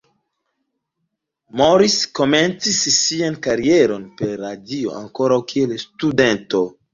[1.59, 6.65] Morris komencis sian karieron per radio ankoraŭ kiel studento.